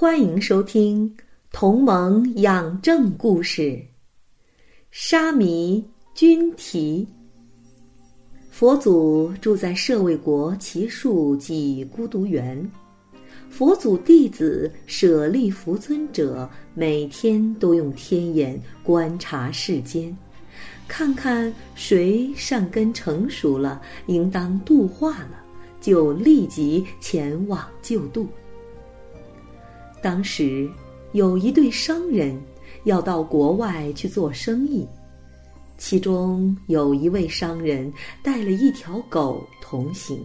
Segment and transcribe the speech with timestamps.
[0.00, 1.06] 欢迎收听
[1.52, 3.62] 《同盟养正故事》。
[4.90, 7.06] 沙弥君提，
[8.50, 12.66] 佛祖住在舍卫国奇树及孤独园。
[13.50, 20.16] 佛祖弟子舍利弗尊者每天都用天眼观察世间，
[20.88, 25.44] 看看谁善根成熟了，应当度化了，
[25.78, 28.26] 就立即前往救度。
[30.02, 30.68] 当时
[31.12, 32.40] 有一对商人
[32.84, 34.86] 要到国外去做生意，
[35.76, 37.92] 其中有一位商人
[38.22, 40.18] 带了一条狗同行。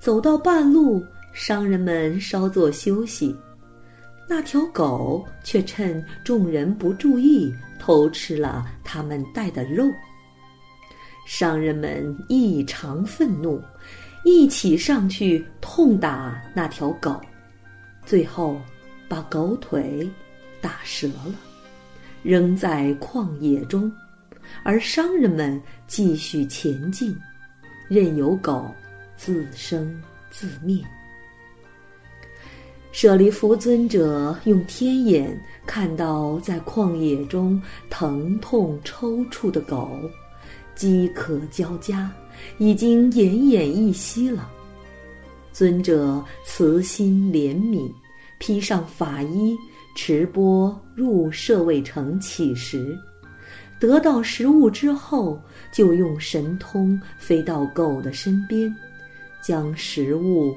[0.00, 3.36] 走到半路，商人们稍作休息，
[4.28, 9.84] 那条狗却趁众人不注意偷吃了他们带的肉。
[11.26, 13.62] 商人们异常愤怒，
[14.24, 17.20] 一起上去痛打那条狗。
[18.10, 18.60] 最后，
[19.08, 20.10] 把狗腿
[20.60, 21.36] 打折了，
[22.24, 23.88] 扔在旷野中，
[24.64, 27.16] 而商人们继续前进，
[27.86, 28.68] 任由狗
[29.16, 30.82] 自生自灭。
[32.90, 39.88] 舍利弗尊者用天眼看到在旷野中疼痛抽搐的狗，
[40.74, 42.10] 饥渴交加，
[42.58, 44.50] 已经奄奄一息了。
[45.52, 47.92] 尊者慈心怜悯，
[48.40, 49.56] 披上法衣，
[49.94, 52.98] 持钵入舍卫城乞食。
[53.78, 55.40] 得到食物之后，
[55.72, 58.74] 就用神通飞到狗的身边，
[59.42, 60.56] 将食物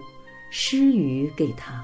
[0.50, 1.84] 施予给他。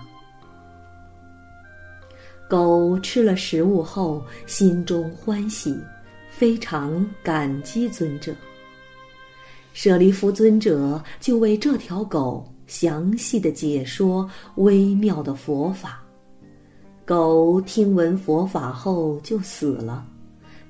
[2.50, 5.78] 狗吃了食物后，心中欢喜，
[6.30, 8.34] 非常感激尊者。
[9.74, 12.52] 舍利弗尊者就为这条狗。
[12.70, 16.04] 详细的解说微妙的佛法，
[17.04, 20.06] 狗听闻佛法后就死了，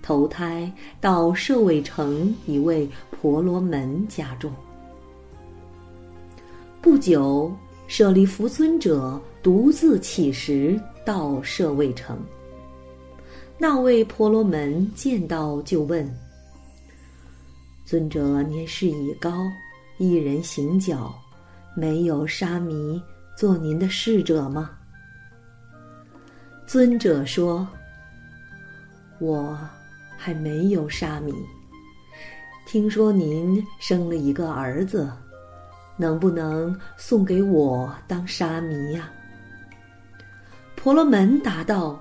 [0.02, 0.72] 投胎
[1.02, 4.50] 到舍卫城一位婆罗门家中。
[6.82, 7.54] 不久，
[7.88, 12.18] 舍利弗尊者独自乞食到舍卫城。
[13.58, 16.10] 那位婆罗门见到就问
[17.84, 19.46] ：“尊者年事已高，
[19.98, 21.14] 一人行脚。”
[21.76, 23.02] 没有沙弥
[23.36, 24.72] 做您的侍者吗？
[26.66, 27.68] 尊者说
[29.20, 29.58] ：“我
[30.18, 31.34] 还没有沙弥。
[32.68, 35.10] 听说您生了一个儿子，
[35.98, 39.10] 能不能送给我当沙弥呀？”
[40.76, 42.00] 婆罗门答道：“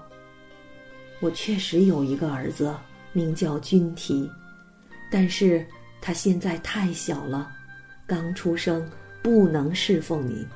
[1.21, 2.75] 我确实有一个儿子，
[3.13, 4.31] 名叫君提，
[5.11, 5.65] 但是
[6.01, 7.51] 他现在太小了，
[8.07, 8.85] 刚出生。”
[9.23, 10.47] 不能侍奉您，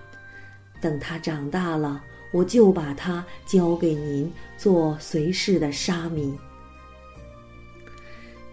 [0.80, 2.02] 等他长大了，
[2.32, 6.34] 我就把他交给您做随侍的沙弥。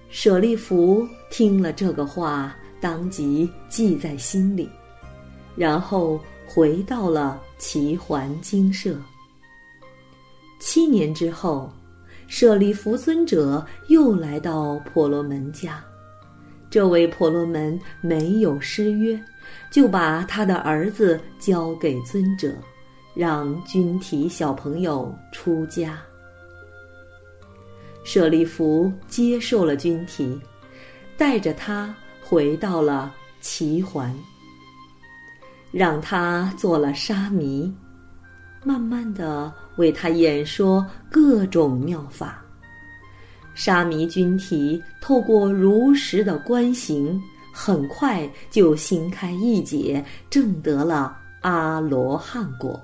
[0.09, 4.67] 舍利弗听了这个话，当即记在心里，
[5.55, 8.99] 然后回到了齐桓精舍。
[10.59, 11.71] 七年之后，
[12.27, 15.81] 舍利弗尊者又来到婆罗门家，
[16.69, 19.17] 这位婆罗门没有失约。
[19.71, 22.53] 就把他的儿子交给尊者，
[23.13, 25.99] 让君提小朋友出家。
[28.03, 30.39] 舍利弗接受了君提，
[31.17, 34.11] 带着他回到了齐桓，
[35.71, 37.71] 让他做了沙弥，
[38.63, 42.43] 慢慢的为他演说各种妙法。
[43.53, 47.21] 沙弥君提透过如实的观行。
[47.61, 52.81] 很快就心开意解，证得了阿罗汉果，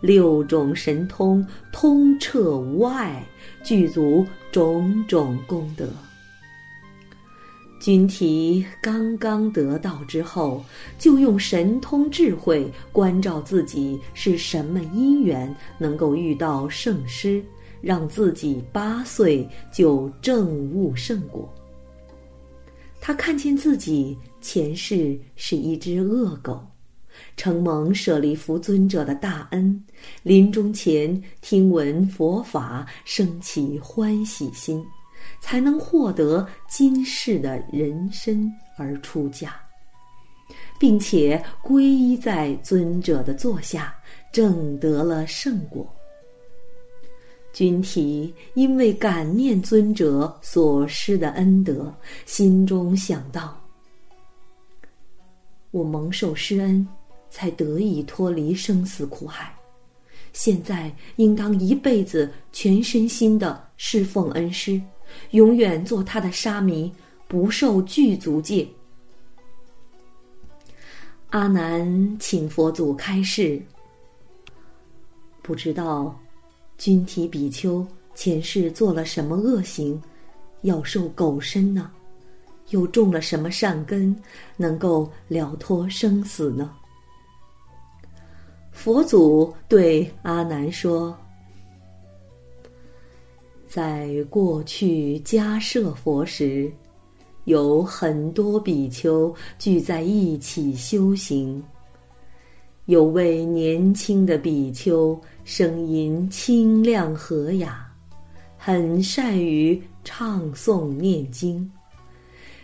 [0.00, 3.24] 六种神通通彻无碍，
[3.62, 5.86] 具足种种功德。
[7.78, 10.64] 君提刚刚得道之后，
[10.98, 17.40] 就用神通智慧关照自己是什么因缘能够遇到圣师，
[17.80, 21.48] 让自己八岁就证悟圣果。
[23.00, 26.60] 他看见自己前世是一只恶狗，
[27.36, 29.84] 承蒙舍利弗尊者的大恩，
[30.22, 34.84] 临终前听闻佛法，升起欢喜心，
[35.40, 39.54] 才能获得今世的人身而出家，
[40.78, 43.94] 并且皈依在尊者的座下，
[44.32, 45.90] 正得了圣果。
[47.58, 51.92] 君提因为感念尊者所施的恩德，
[52.24, 53.60] 心中想到：
[55.72, 56.86] 我蒙受施恩。
[57.30, 59.54] 才得以脱离生死苦海，
[60.32, 64.80] 现在应当一辈子全身心的侍奉恩师，
[65.32, 66.90] 永远做他的沙弥，
[67.28, 68.66] 不受具足戒。
[71.28, 73.60] 阿难请佛祖开示，
[75.42, 76.18] 不知道
[76.78, 80.00] 君提比丘前世做了什么恶行，
[80.62, 81.90] 要受狗身呢？
[82.70, 84.14] 又种了什么善根，
[84.56, 86.70] 能够了脱生死呢？
[88.70, 91.16] 佛祖对阿难说
[93.66, 96.70] ：“在过去迦舍佛时，
[97.44, 101.60] 有很多比丘聚在一起修行。
[102.84, 105.18] 有位年轻的比丘，
[105.50, 107.90] 声音清亮和雅，
[108.58, 111.72] 很善于唱诵念经，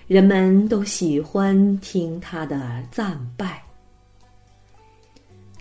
[0.07, 3.63] 人们都喜欢听他的赞拜。”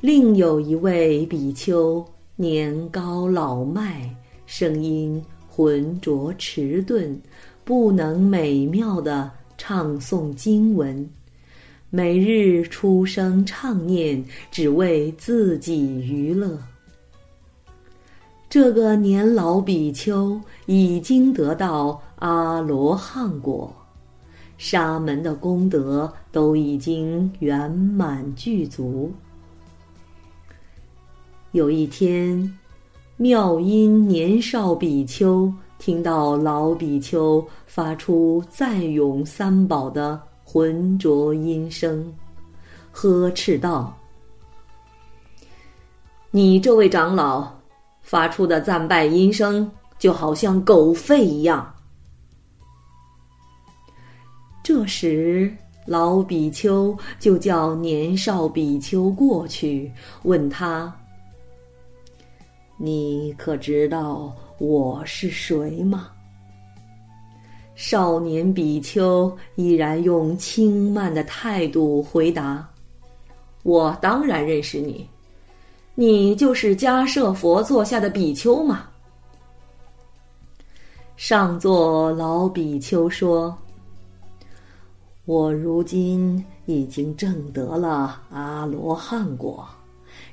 [0.01, 2.05] 另有一位比丘，
[2.35, 4.13] 年高老迈，
[4.45, 7.17] 声音浑浊迟钝，
[7.63, 11.09] 不能美妙的唱诵经文，
[11.89, 14.21] 每日出声唱念，
[14.51, 16.59] 只为自己娱乐。
[18.53, 23.73] 这个年老比丘已经得到阿罗汉果，
[24.59, 29.11] 沙门的功德都已经圆满具足。
[31.51, 32.59] 有一天，
[33.17, 42.13] 妙音年少比丘听到老比丘发出赞咏三宝的浑浊音声，
[42.91, 43.97] 呵斥道
[46.29, 47.51] ：“你这位长老
[48.03, 51.73] 发出的赞拜音声，就好像狗吠一样。”
[54.63, 55.51] 这时，
[55.85, 59.91] 老比丘就叫年少比丘过去，
[60.21, 60.93] 问他。
[62.77, 66.09] 你可知道我是谁吗？
[67.75, 72.67] 少年比丘依然用轻慢的态度回答
[73.63, 75.09] ：“我当然认识你，
[75.95, 78.87] 你就是迦舍佛座下的比丘嘛。”
[81.15, 83.55] 上座老比丘说
[85.25, 89.65] ：“我如今已经证得了阿罗汉果。”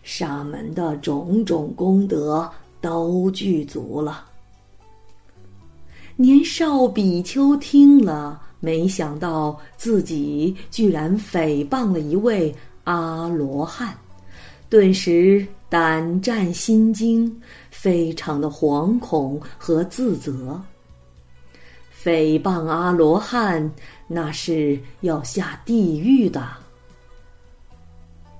[0.02, 4.24] 沙门的种种功德都具足了。
[6.16, 12.54] 年少比丘听了，没想到自己居然诽谤了一位
[12.84, 13.96] 阿罗汉，
[14.70, 17.40] 顿时胆战心惊，
[17.72, 20.58] 非常的惶恐和自责。
[22.02, 23.68] 诽谤阿罗汉，
[24.06, 26.48] 那是要下地狱的。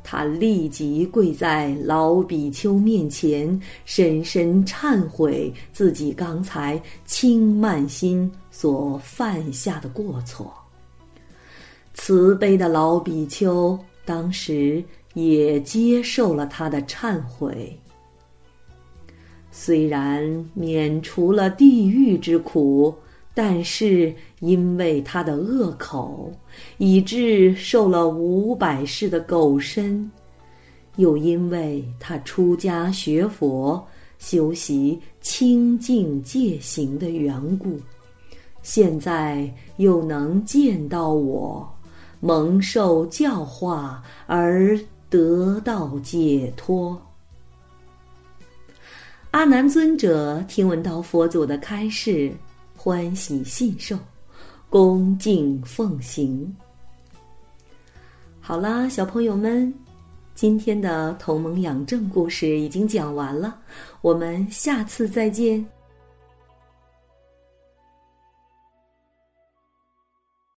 [0.05, 10.52] 他立即跪在老比丘面前，深深忏悔自己刚才轻慢心所犯下的过错。
[11.95, 14.83] 慈悲的老比丘当时
[15.14, 17.79] 也接受了他的忏悔。
[19.50, 20.23] 虽然
[20.55, 22.95] 免除了地狱之苦。
[23.33, 26.31] 但是因为他的恶口，
[26.79, 30.05] 以致受了五百世的狗身；
[30.97, 33.83] 又因为他出家学佛、
[34.19, 37.79] 修习清净戒行的缘故，
[38.62, 41.67] 现在又能见到我，
[42.19, 44.79] 蒙受教化而
[45.11, 47.00] 得到解脱。
[49.33, 52.33] 阿难尊者听闻到佛祖的开示。
[52.83, 53.95] 欢喜信受，
[54.71, 56.57] 恭敬奉行。
[58.40, 59.71] 好啦，小朋友们，
[60.35, 63.59] 今天的同盟养正故事已经讲完了，
[64.00, 65.62] 我们下次再见。